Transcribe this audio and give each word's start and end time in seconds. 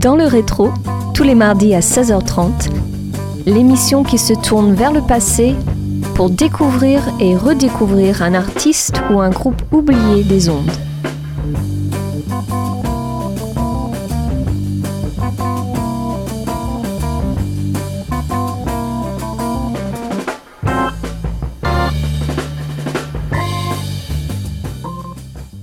Dans 0.00 0.16
le 0.16 0.24
rétro, 0.24 0.70
tous 1.14 1.22
les 1.22 1.34
mardis 1.34 1.74
à 1.74 1.80
16h30, 1.80 2.70
l'émission 3.46 4.02
qui 4.02 4.18
se 4.18 4.34
tourne 4.34 4.74
vers 4.74 4.92
le 4.92 5.00
passé 5.00 5.54
pour 6.14 6.30
découvrir 6.30 7.02
et 7.20 7.36
redécouvrir 7.36 8.22
un 8.22 8.34
artiste 8.34 9.00
ou 9.10 9.20
un 9.20 9.30
groupe 9.30 9.62
oublié 9.72 10.24
des 10.24 10.48
ondes. 10.48 10.70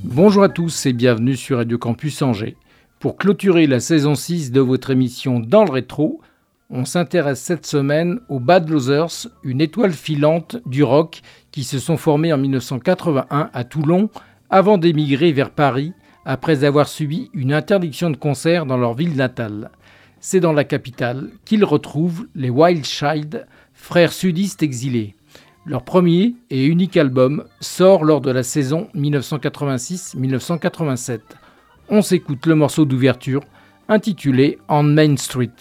Bonjour 0.04 0.44
à 0.44 0.50
tous 0.50 0.86
et 0.86 0.94
bienvenue 0.94 1.36
sur 1.36 1.58
Radio 1.58 1.78
Campus 1.78 2.22
Angers. 2.22 2.56
Pour 3.00 3.18
clôturer 3.18 3.68
la 3.68 3.82
saison 3.82 4.16
6 4.16 4.52
de 4.52 4.62
votre 4.62 4.90
émission 4.90 5.40
Dans 5.40 5.66
le 5.66 5.72
rétro, 5.72 6.22
on 6.70 6.86
s'intéresse 6.86 7.42
cette 7.42 7.66
semaine 7.66 8.20
aux 8.30 8.40
Bad 8.40 8.70
Losers, 8.70 9.28
une 9.44 9.60
étoile 9.62 9.92
filante 9.92 10.58
du 10.66 10.84
rock 10.84 11.22
qui 11.52 11.64
se 11.64 11.78
sont 11.78 11.98
formés 11.98 12.34
en 12.34 12.38
1981 12.38 13.50
à 13.54 13.64
Toulon 13.66 14.10
avant 14.50 14.78
d'émigrer 14.78 15.34
vers 15.34 15.52
Paris 15.52 15.94
après 16.26 16.64
avoir 16.64 16.88
subi 16.88 17.30
une 17.34 17.54
interdiction 17.54 18.10
de 18.10 18.18
concert 18.18 18.66
dans 18.66 18.78
leur 18.78 18.94
ville 18.94 19.16
natale. 19.16 19.72
C'est 20.20 20.40
dans 20.40 20.54
la 20.54 20.64
capitale 20.64 21.30
qu'ils 21.44 21.66
retrouvent 21.66 22.28
les 22.34 22.50
Wild 22.50 22.86
Child, 22.86 23.46
frères 23.74 24.14
sudistes 24.14 24.64
exilés. 24.64 25.16
Leur 25.66 25.84
premier 25.84 26.36
et 26.50 26.66
unique 26.66 26.98
album 26.98 27.44
sort 27.60 28.06
lors 28.06 28.22
de 28.22 28.32
la 28.32 28.44
saison 28.44 28.88
1986-1987. 28.96 31.20
On 31.90 32.02
s'écoute 32.02 32.46
le 32.46 32.56
morceau 32.56 32.86
d'ouverture 32.86 33.42
intitulé 33.88 34.58
On 34.68 34.82
Main 34.84 35.18
Street. 35.18 35.52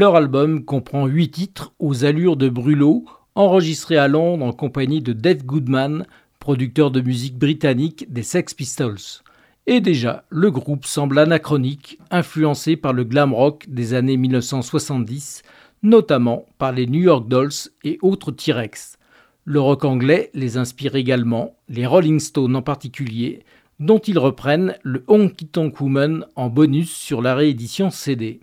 Leur 0.00 0.16
album 0.16 0.64
comprend 0.64 1.06
huit 1.06 1.30
titres 1.30 1.74
aux 1.78 2.06
allures 2.06 2.38
de 2.38 2.48
brûlot, 2.48 3.04
enregistrés 3.34 3.98
à 3.98 4.08
Londres 4.08 4.46
en 4.46 4.52
compagnie 4.54 5.02
de 5.02 5.12
Dave 5.12 5.44
Goodman, 5.44 6.06
producteur 6.38 6.90
de 6.90 7.02
musique 7.02 7.36
britannique 7.36 8.10
des 8.10 8.22
Sex 8.22 8.54
Pistols. 8.54 9.20
Et 9.66 9.82
déjà, 9.82 10.24
le 10.30 10.50
groupe 10.50 10.86
semble 10.86 11.18
anachronique, 11.18 11.98
influencé 12.10 12.76
par 12.76 12.94
le 12.94 13.04
glam 13.04 13.34
rock 13.34 13.66
des 13.68 13.92
années 13.92 14.16
1970, 14.16 15.42
notamment 15.82 16.46
par 16.56 16.72
les 16.72 16.86
New 16.86 17.02
York 17.02 17.28
Dolls 17.28 17.68
et 17.84 17.98
autres 18.00 18.32
T-Rex. 18.32 18.96
Le 19.44 19.60
rock 19.60 19.84
anglais 19.84 20.30
les 20.32 20.56
inspire 20.56 20.94
également, 20.94 21.56
les 21.68 21.84
Rolling 21.84 22.20
Stones 22.20 22.56
en 22.56 22.62
particulier, 22.62 23.40
dont 23.80 23.98
ils 23.98 24.18
reprennent 24.18 24.76
le 24.82 25.04
Honky 25.08 25.46
Tonk 25.46 25.78
Woman 25.78 26.24
en 26.36 26.48
bonus 26.48 26.90
sur 26.90 27.20
la 27.20 27.34
réédition 27.34 27.90
CD. 27.90 28.40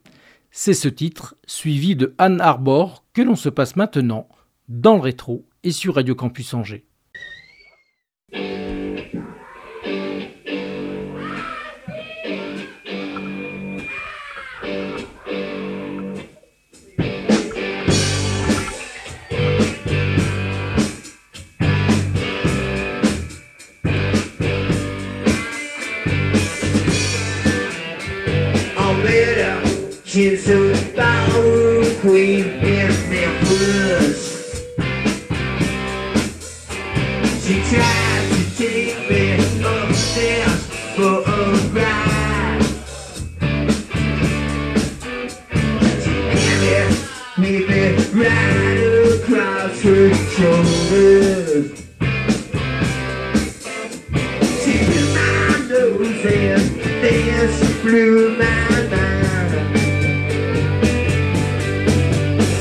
C'est 0.60 0.74
ce 0.74 0.88
titre, 0.88 1.36
suivi 1.46 1.96
de 1.96 2.16
Anne 2.18 2.42
Arbor, 2.42 3.06
que 3.14 3.22
l'on 3.22 3.36
se 3.36 3.48
passe 3.48 3.76
maintenant 3.76 4.28
dans 4.70 4.96
le 4.96 5.02
rétro 5.02 5.46
et 5.62 5.70
sur 5.70 5.94
Radio 5.94 6.16
Campus 6.16 6.52
Angers. 6.56 6.87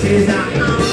precisa. 0.07 0.33
não 0.55 0.86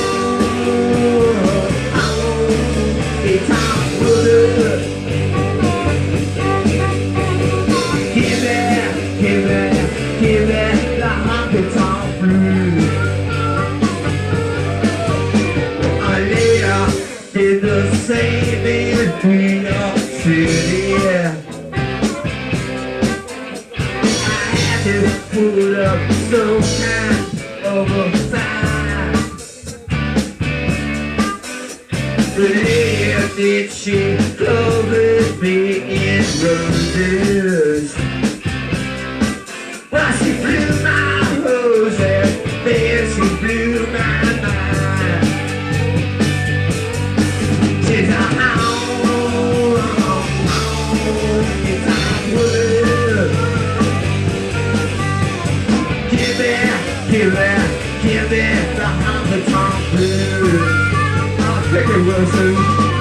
through 62.34 62.93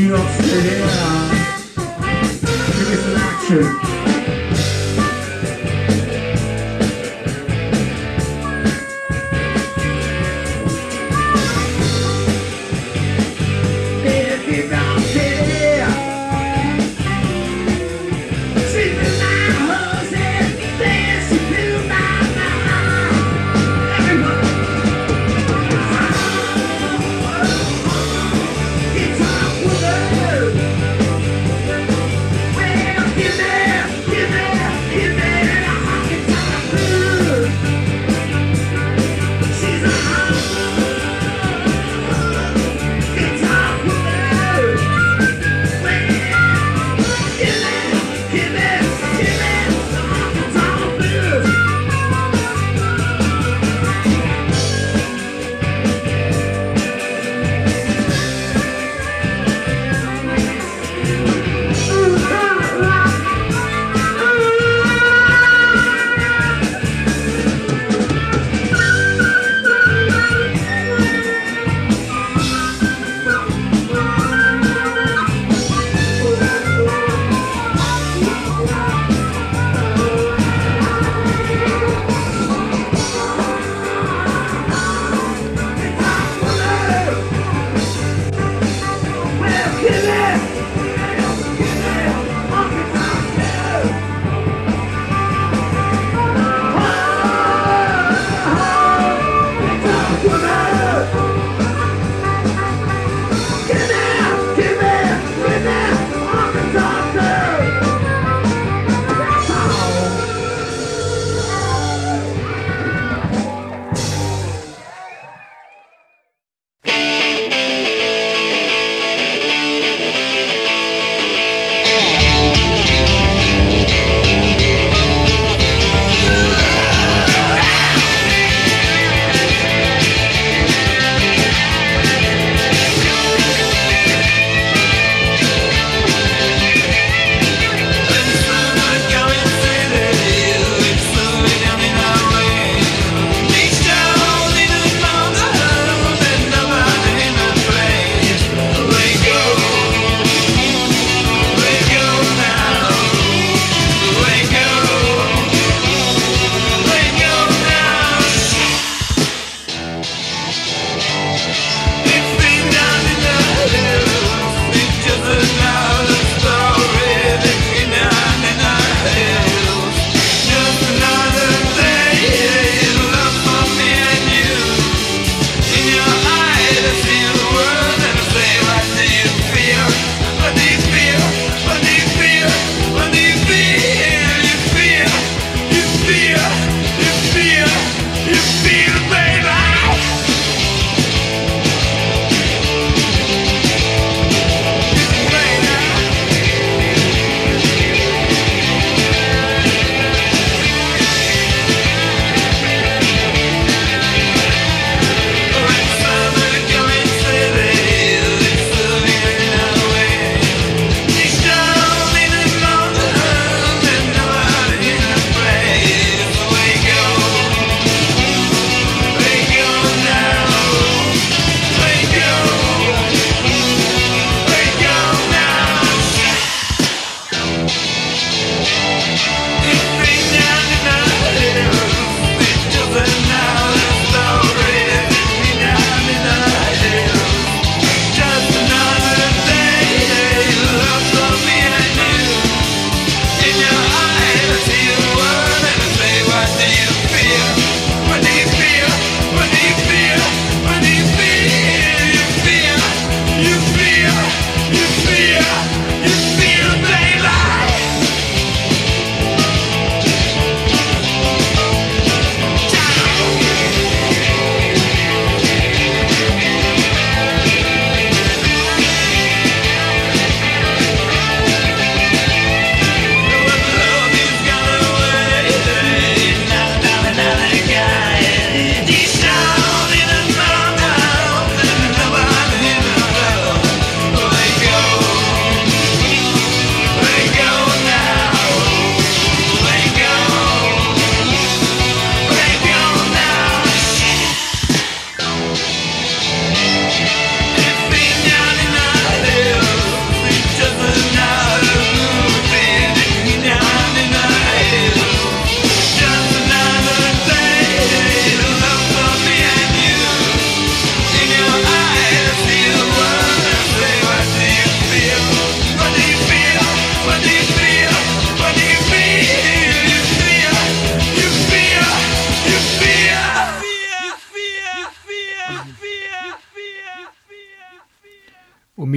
New 0.00 0.08
York 0.16 0.28
City, 0.30 0.78
yeah. 0.78 1.66
Give 1.76 2.88
me 2.88 2.96
some 2.96 3.16
action. 3.16 3.99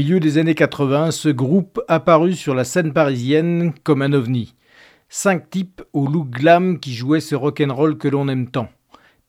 Milieu 0.03 0.19
des 0.19 0.37
années 0.37 0.53
80, 0.53 1.11
ce 1.11 1.29
groupe 1.29 1.81
apparut 1.87 2.33
sur 2.33 2.53
la 2.53 2.65
scène 2.65 2.91
parisienne 2.91 3.71
comme 3.83 4.01
un 4.01 4.11
ovni. 4.11 4.53
Cinq 5.07 5.49
types 5.49 5.81
au 5.93 6.07
look 6.07 6.29
glam 6.29 6.81
qui 6.81 6.93
jouaient 6.93 7.21
ce 7.21 7.35
rock'n'roll 7.35 7.97
que 7.97 8.09
l'on 8.09 8.27
aime 8.27 8.51
tant. 8.51 8.67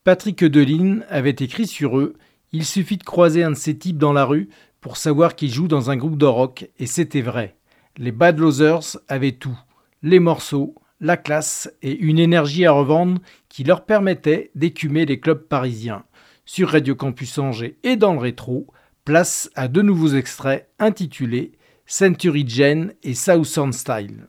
Patrick 0.02 0.44
Deline 0.44 1.06
avait 1.08 1.30
écrit 1.30 1.68
sur 1.68 1.96
eux 1.96 2.14
Il 2.50 2.64
suffit 2.64 2.96
de 2.96 3.04
croiser 3.04 3.44
un 3.44 3.52
de 3.52 3.56
ces 3.56 3.78
types 3.78 3.98
dans 3.98 4.12
la 4.12 4.24
rue 4.24 4.48
pour 4.80 4.96
savoir 4.96 5.36
qu'ils 5.36 5.52
jouent 5.52 5.68
dans 5.68 5.92
un 5.92 5.96
groupe 5.96 6.18
de 6.18 6.26
rock, 6.26 6.68
et 6.80 6.86
c'était 6.86 7.22
vrai. 7.22 7.54
Les 7.96 8.10
Bad 8.10 8.40
Losers 8.40 8.98
avaient 9.06 9.30
tout 9.30 9.56
les 10.02 10.18
morceaux, 10.18 10.74
la 10.98 11.16
classe 11.16 11.72
et 11.82 11.96
une 11.96 12.18
énergie 12.18 12.66
à 12.66 12.72
revendre 12.72 13.20
qui 13.48 13.62
leur 13.62 13.84
permettait 13.84 14.50
d'écumer 14.56 15.06
les 15.06 15.20
clubs 15.20 15.46
parisiens. 15.46 16.02
Sur 16.44 16.70
Radio 16.70 16.96
Campus 16.96 17.38
Angers 17.38 17.78
et 17.84 17.94
dans 17.94 18.12
le 18.12 18.18
rétro, 18.18 18.66
place 19.04 19.50
à 19.54 19.68
deux 19.68 19.82
nouveaux 19.82 20.14
extraits 20.14 20.68
intitulés 20.78 21.52
Century 21.86 22.48
Gen 22.48 22.94
et 23.02 23.14
Southern 23.14 23.72
Style. 23.72 24.28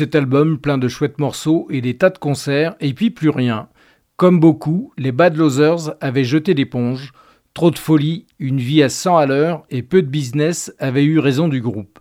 Cet 0.00 0.14
album 0.14 0.58
plein 0.58 0.78
de 0.78 0.88
chouettes 0.88 1.18
morceaux 1.18 1.66
et 1.68 1.82
des 1.82 1.98
tas 1.98 2.08
de 2.08 2.16
concerts, 2.16 2.74
et 2.80 2.94
puis 2.94 3.10
plus 3.10 3.28
rien. 3.28 3.68
Comme 4.16 4.40
beaucoup, 4.40 4.94
les 4.96 5.12
Bad 5.12 5.36
Losers 5.36 5.94
avaient 6.00 6.24
jeté 6.24 6.54
l'éponge. 6.54 7.12
Trop 7.52 7.70
de 7.70 7.76
folie, 7.76 8.24
une 8.38 8.60
vie 8.60 8.82
à 8.82 8.88
100 8.88 9.18
à 9.18 9.26
l'heure 9.26 9.66
et 9.68 9.82
peu 9.82 10.00
de 10.00 10.06
business 10.06 10.72
avaient 10.78 11.04
eu 11.04 11.18
raison 11.18 11.48
du 11.48 11.60
groupe. 11.60 11.98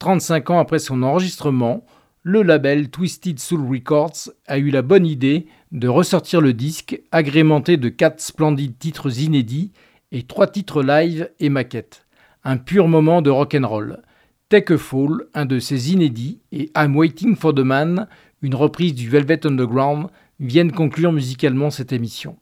35 0.00 0.50
ans 0.50 0.58
après 0.58 0.80
son 0.80 1.04
enregistrement, 1.04 1.86
le 2.24 2.42
label 2.42 2.90
Twisted 2.90 3.38
Soul 3.38 3.64
Records 3.70 4.32
a 4.48 4.58
eu 4.58 4.70
la 4.70 4.82
bonne 4.82 5.06
idée 5.06 5.46
de 5.70 5.86
ressortir 5.86 6.40
le 6.40 6.52
disque 6.52 7.00
agrémenté 7.12 7.76
de 7.76 7.88
quatre 7.88 8.20
splendides 8.20 8.76
titres 8.76 9.20
inédits 9.20 9.70
et 10.10 10.24
trois 10.24 10.48
titres 10.48 10.82
live 10.82 11.30
et 11.38 11.48
maquettes. 11.48 12.06
Un 12.42 12.56
pur 12.56 12.88
moment 12.88 13.22
de 13.22 13.30
rock'n'roll. 13.30 14.02
Take 14.48 14.74
a 14.74 14.78
Fall, 14.78 15.24
un 15.34 15.44
de 15.44 15.58
ses 15.58 15.92
inédits, 15.92 16.38
et 16.52 16.70
I'm 16.76 16.94
Waiting 16.94 17.34
for 17.34 17.52
the 17.52 17.64
Man, 17.64 18.06
une 18.42 18.54
reprise 18.54 18.94
du 18.94 19.08
Velvet 19.08 19.44
Underground, 19.44 20.06
viennent 20.38 20.70
conclure 20.70 21.10
musicalement 21.10 21.70
cette 21.70 21.92
émission. 21.92 22.36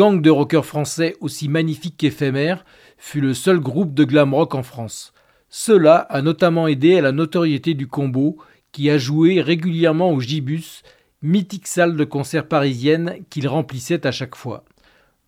Gang 0.00 0.22
de 0.22 0.30
rockers 0.30 0.64
français 0.64 1.14
aussi 1.20 1.46
magnifique 1.50 1.98
qu'éphémère 1.98 2.64
fut 2.96 3.20
le 3.20 3.34
seul 3.34 3.60
groupe 3.60 3.92
de 3.92 4.04
glam 4.04 4.32
rock 4.32 4.54
en 4.54 4.62
France. 4.62 5.12
Cela 5.50 5.96
a 5.96 6.22
notamment 6.22 6.68
aidé 6.68 6.96
à 6.96 7.02
la 7.02 7.12
notoriété 7.12 7.74
du 7.74 7.86
combo 7.86 8.38
qui 8.72 8.88
a 8.88 8.96
joué 8.96 9.42
régulièrement 9.42 10.10
au 10.10 10.18
Gibus, 10.18 10.84
mythique 11.20 11.66
salle 11.66 11.98
de 11.98 12.04
concert 12.04 12.48
parisienne 12.48 13.16
qu'il 13.28 13.46
remplissait 13.46 14.06
à 14.06 14.10
chaque 14.10 14.36
fois. 14.36 14.64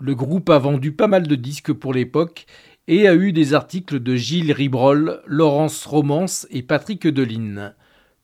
Le 0.00 0.14
groupe 0.14 0.48
a 0.48 0.58
vendu 0.58 0.92
pas 0.92 1.06
mal 1.06 1.26
de 1.26 1.34
disques 1.34 1.74
pour 1.74 1.92
l'époque 1.92 2.46
et 2.88 3.06
a 3.06 3.14
eu 3.14 3.34
des 3.34 3.52
articles 3.52 4.00
de 4.00 4.16
Gilles 4.16 4.52
Ribrol, 4.52 5.20
Laurence 5.26 5.84
Romance 5.84 6.46
et 6.48 6.62
Patrick 6.62 7.06
Deline. 7.06 7.74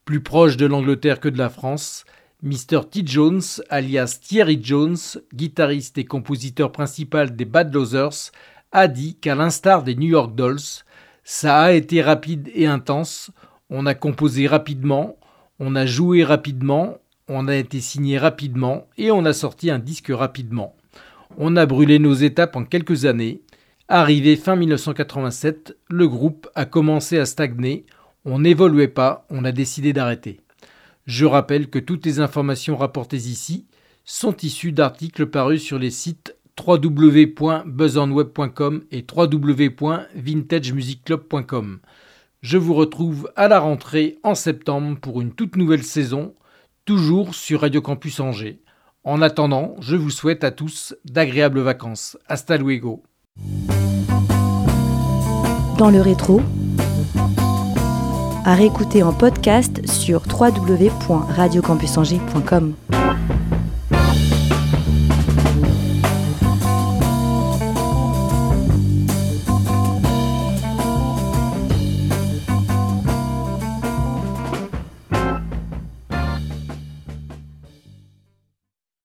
Plus 0.07 0.23
proche 0.23 0.57
de 0.57 0.65
l'Angleterre 0.65 1.21
que 1.21 1.29
de 1.29 1.37
la 1.37 1.51
France, 1.51 2.07
Mr. 2.41 2.89
T. 2.89 3.03
Jones, 3.05 3.41
alias 3.69 4.21
Thierry 4.23 4.61
Jones, 4.63 4.97
guitariste 5.35 5.99
et 5.99 6.05
compositeur 6.05 6.71
principal 6.71 7.35
des 7.35 7.45
Bad 7.45 7.75
Losers, 7.75 8.31
a 8.71 8.87
dit 8.87 9.17
qu'à 9.17 9.35
l'instar 9.35 9.83
des 9.83 9.97
New 9.97 10.07
York 10.07 10.37
Dolls, 10.37 10.85
ça 11.25 11.61
a 11.61 11.73
été 11.73 12.01
rapide 12.01 12.49
et 12.55 12.67
intense, 12.67 13.33
on 13.71 13.87
a 13.87 13.95
composé 13.95 14.47
rapidement, 14.47 15.17
on 15.59 15.75
a 15.75 15.85
joué 15.85 16.23
rapidement, 16.23 16.99
on 17.27 17.49
a 17.49 17.57
été 17.57 17.81
signé 17.81 18.19
rapidement 18.19 18.87
et 18.97 19.11
on 19.11 19.25
a 19.25 19.33
sorti 19.33 19.69
un 19.69 19.81
disque 19.81 20.13
rapidement. 20.15 20.77
On 21.39 21.57
a 21.57 21.67
brûlé 21.67 21.99
nos 21.99 22.15
étapes 22.15 22.55
en 22.55 22.65
quelques 22.65 23.05
années. 23.05 23.43
Arrivé 23.89 24.37
fin 24.37 24.55
1987, 24.55 25.77
le 25.91 26.07
groupe 26.07 26.49
a 26.55 26.67
commencé 26.67 27.19
à 27.19 27.27
stagner, 27.27 27.85
on 28.25 28.39
n'évoluait 28.39 28.87
pas, 28.87 29.27
on 29.29 29.45
a 29.45 29.51
décidé 29.51 29.93
d'arrêter. 29.93 30.41
Je 31.09 31.25
rappelle 31.25 31.69
que 31.71 31.79
toutes 31.79 32.05
les 32.05 32.21
informations 32.21 32.77
rapportées 32.77 33.17
ici 33.17 33.67
sont 34.05 34.37
issues 34.43 34.73
d'articles 34.73 35.27
parus 35.27 35.63
sur 35.63 35.79
les 35.79 35.91
sites 35.91 36.37
www.buzzonweb.com 36.67 38.83
et 38.91 39.07
www.vintagemusicclub.com. 39.17 41.79
Je 42.43 42.59
vous 42.59 42.75
retrouve 42.75 43.33
à 43.37 43.49
la 43.49 43.59
rentrée 43.59 44.19
en 44.23 44.35
septembre 44.35 44.99
pour 45.01 45.23
une 45.23 45.33
toute 45.33 45.57
nouvelle 45.57 45.83
saison, 45.83 46.35
toujours 46.85 47.35
sur 47.35 47.63
Radio 47.63 47.81
Campus 47.81 48.21
Angers. 48.21 48.61
En 49.03 49.23
attendant, 49.23 49.77
je 49.81 49.97
vous 49.97 50.11
souhaite 50.11 50.45
à 50.45 50.51
tous 50.51 50.95
d'agréables 51.07 51.61
vacances. 51.61 52.19
Hasta 52.27 52.59
luego. 52.59 53.03
Dans 55.79 55.89
le 55.91 56.03
rétro, 56.03 56.43
à 58.49 58.55
réécouter 58.55 59.03
en 59.03 59.13
podcast 59.13 59.87
sur 59.87 60.23
www.radiocampusangers.com. 60.27 62.73